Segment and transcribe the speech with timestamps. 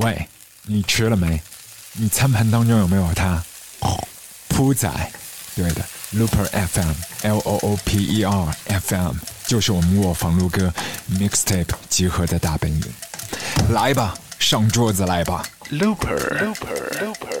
[0.00, 0.26] 喂，
[0.64, 1.40] 你吃了没？
[1.92, 3.42] 你餐盘当中有没有它？
[4.48, 4.90] 铺仔，
[5.54, 5.82] 对的
[6.14, 9.14] ，Looper FM，L O O P E R F M，
[9.46, 10.72] 就是我们卧房录歌
[11.12, 12.82] mixtape 集合的大本营。
[13.70, 17.39] 来吧，上桌子来吧，Looper，Looper，Looper，Looper，Looper，Looper。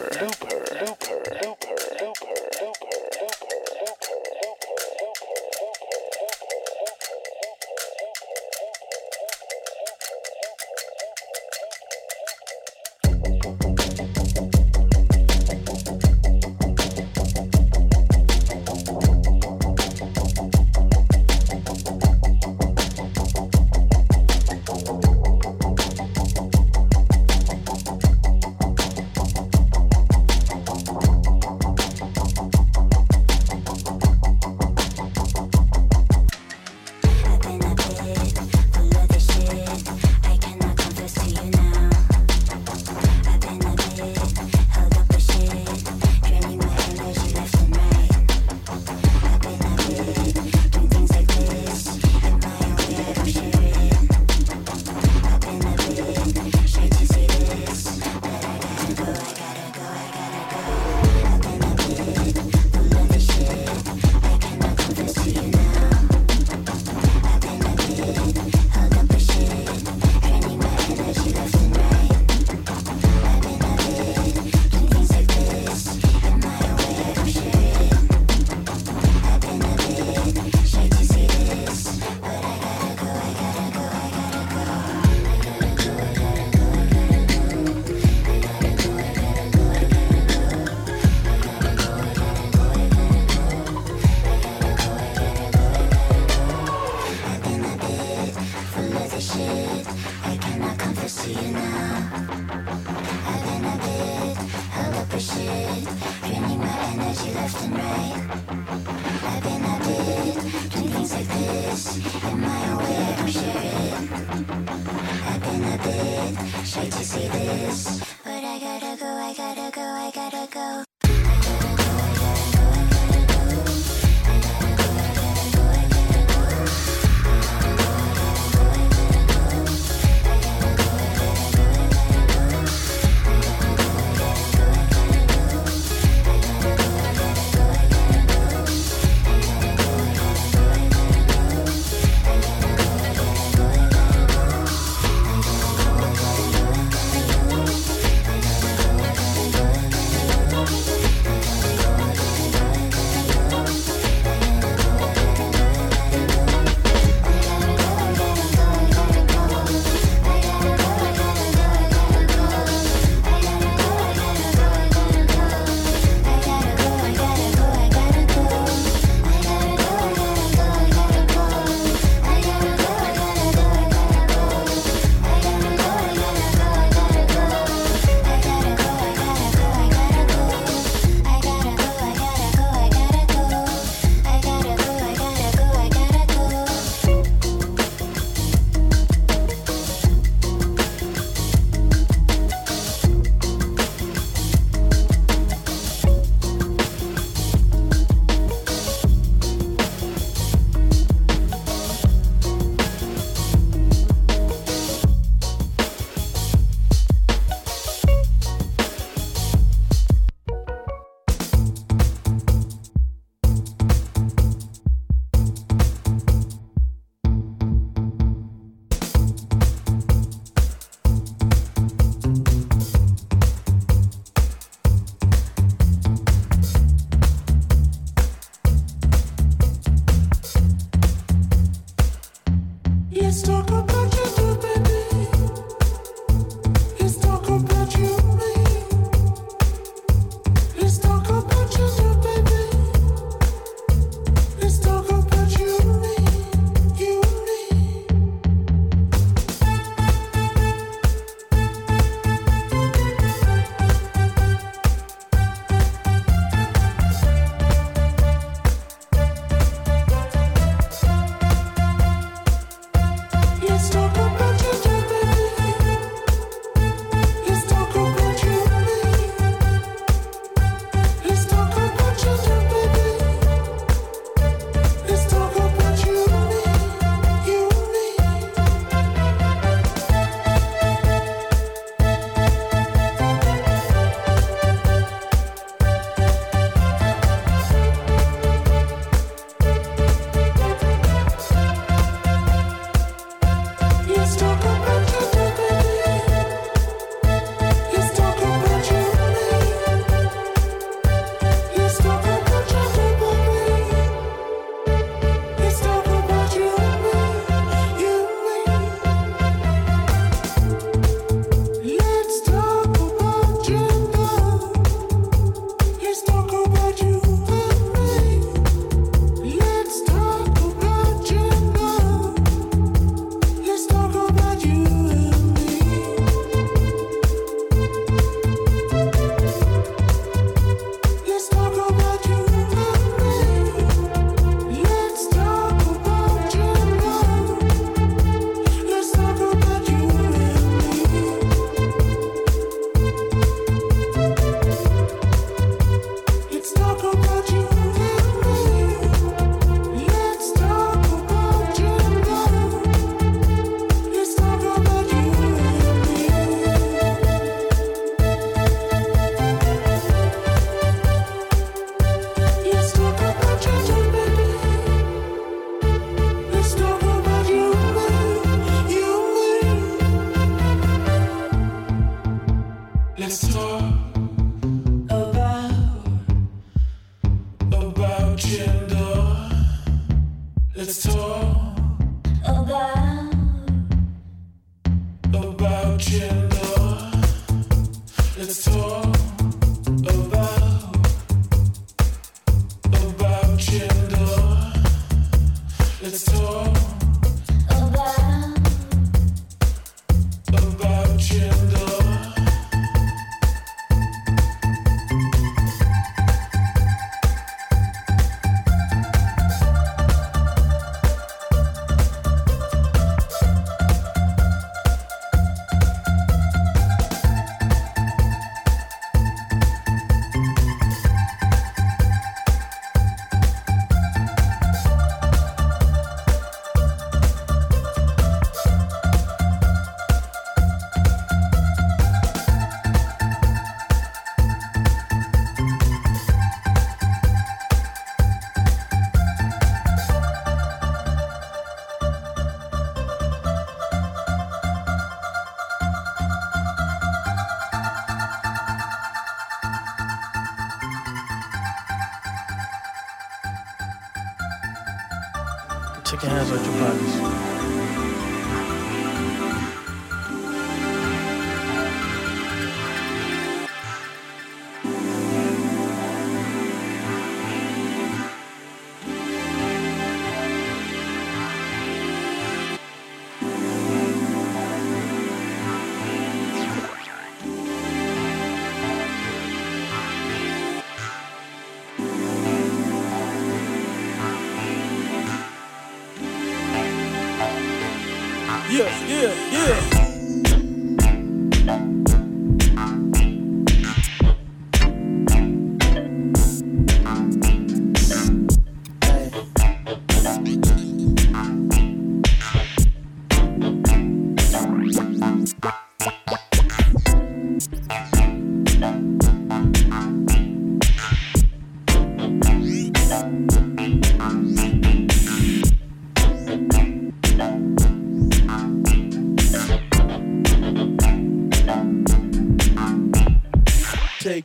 [388.40, 389.29] Let's talk.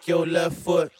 [0.08, 0.92] Your left foot,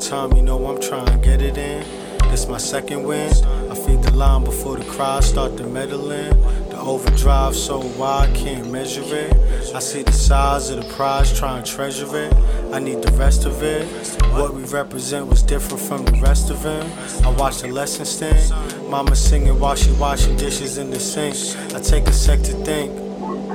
[0.00, 1.84] overtime, you know I'm trying to get it in.
[2.30, 3.30] This my second win.
[3.70, 6.30] I feed the line before the crowd start to meddle in.
[6.70, 9.34] The overdrive so wide, can't measure it.
[9.74, 12.32] I see the size of the prize, try and treasure it.
[12.72, 13.84] I need the rest of it.
[14.32, 16.90] What we represent was different from the rest of them.
[17.22, 18.50] I watch the lesson stand.
[18.88, 21.34] Mama singing while she washing dishes in the sink.
[21.74, 22.90] I take a sec to think.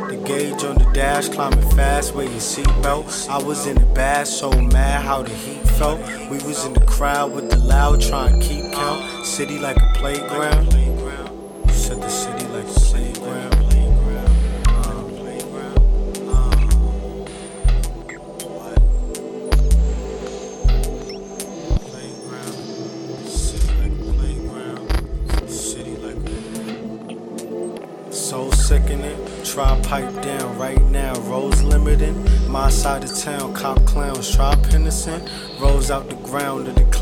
[0.09, 3.29] The gauge on the dash, climbing fast, wearing seatbelt.
[3.29, 5.99] I was in the bath, so mad how the heat felt.
[6.29, 9.25] We was in the crowd with the loud, trying to keep count.
[9.25, 10.74] City like a playground.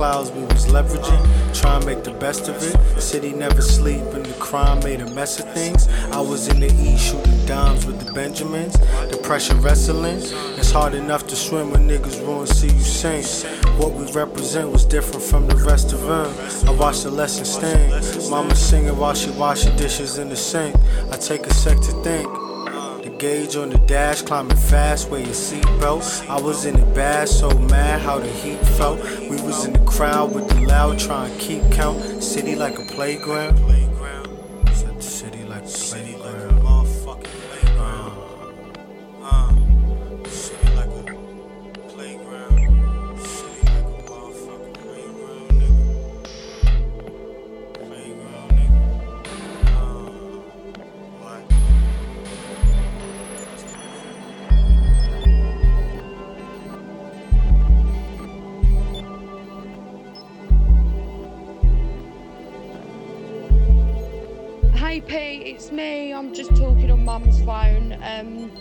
[0.04, 1.22] Clouds we was leveraging.
[1.58, 3.02] Try and make the best of it.
[3.02, 5.88] City never sleep and the crime made a mess of things.
[6.12, 8.74] I was in the east shooting dimes with the Benjamins.
[9.12, 10.20] The pressure wrestling.
[10.60, 13.26] It's hard enough to swim when niggas ruin see you sink.
[13.80, 16.30] What we represent was different from the rest of them.
[16.68, 17.90] I watched the lesson stand.
[18.30, 20.76] Mama singing while she washing dishes in the sink.
[21.14, 22.28] I take a sec to think
[23.24, 26.28] gauge on the dash, climbing fast, wearing seatbelt.
[26.28, 29.00] I was in the bad, so mad how the heat felt.
[29.18, 32.22] We was in the crowd with the loud, trying to keep count.
[32.22, 33.58] City like a playground.
[67.48, 68.04] On phone.
[68.04, 68.52] Um,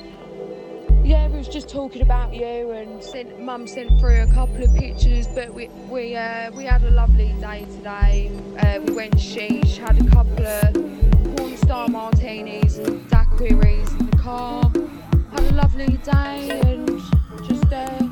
[1.05, 4.75] yeah, we was just talking about you and sent Mum sent through a couple of
[4.75, 8.31] pictures, but we we uh, we had a lovely day today.
[8.59, 14.16] Uh, we went sheesh, had a couple of porn star martinis and daiquiris in the
[14.16, 14.71] car.
[15.33, 16.88] Had a lovely day and
[17.47, 18.12] just uh,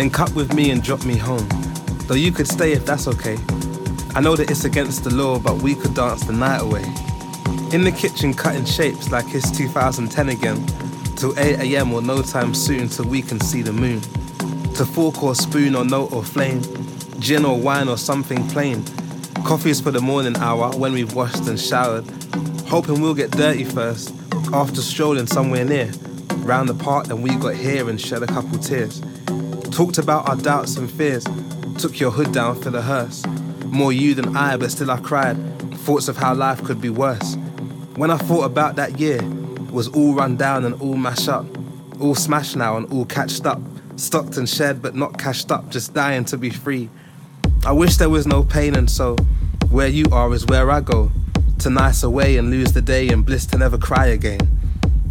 [0.00, 1.46] Link up with me and drop me home.
[2.06, 3.36] Though you could stay if that's okay.
[4.14, 6.84] I know that it's against the law, but we could dance the night away.
[7.74, 10.64] In the kitchen, cutting shapes like it's 2010 again.
[11.16, 14.00] Till 8 am or no time soon till we can see the moon.
[14.76, 16.62] To fork or spoon or note or flame.
[17.18, 18.82] Gin or wine or something plain.
[19.44, 22.08] Coffee's for the morning hour when we've washed and showered.
[22.68, 24.14] Hoping we'll get dirty first
[24.54, 25.92] after strolling somewhere near.
[26.36, 29.02] Round the park, then we got here and shed a couple tears.
[29.70, 31.24] Talked about our doubts and fears.
[31.78, 33.24] Took your hood down for the hearse.
[33.66, 35.36] More you than I, but still I cried.
[35.78, 37.36] Thoughts of how life could be worse.
[37.94, 39.20] When I thought about that year,
[39.70, 41.46] was all run down and all mashed up.
[42.00, 43.60] All smashed now and all catched up.
[43.96, 46.90] Stocked and shared but not cashed up, just dying to be free.
[47.64, 49.16] I wish there was no pain, and so
[49.70, 51.12] where you are is where I go.
[51.60, 54.40] To nice away and lose the day and bliss to never cry again.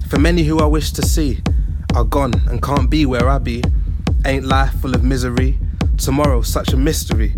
[0.09, 1.39] For many who I wish to see
[1.95, 3.63] are gone and can't be where I be.
[4.25, 5.57] Ain't life full of misery?
[5.97, 7.33] Tomorrow such a mystery.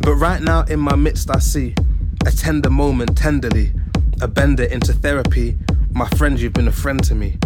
[0.00, 1.74] But right now in my midst I see
[2.26, 3.72] a tender moment tenderly,
[4.22, 5.58] a bender into therapy.
[5.92, 7.38] My friend, you've been a friend to me.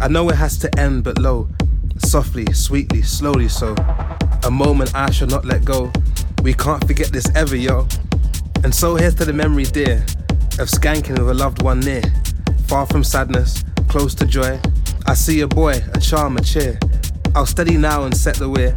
[0.00, 1.48] I know it has to end, but low,
[1.98, 3.74] softly, sweetly, slowly so.
[4.44, 5.92] A moment I shall not let go.
[6.42, 7.86] We can't forget this ever, yo.
[8.64, 10.04] And so here's to the memory, dear,
[10.58, 12.02] of skanking with a loved one near.
[12.66, 14.58] Far from sadness, close to joy.
[15.06, 16.78] I see a boy, a charm, a cheer.
[17.34, 18.74] I'll steady now and set the way.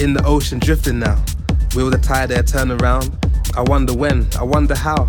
[0.00, 1.22] In the ocean drifting now.
[1.74, 3.16] Will the tide there turn around?
[3.56, 5.08] I wonder when, I wonder how.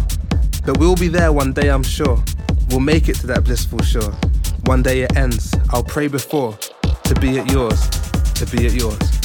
[0.65, 2.23] But we'll be there one day, I'm sure.
[2.69, 4.11] We'll make it to that blissful shore.
[4.65, 5.53] One day it ends.
[5.71, 6.53] I'll pray before
[7.03, 7.89] to be at yours,
[8.35, 9.20] to be at yours.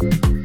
[0.00, 0.39] Que no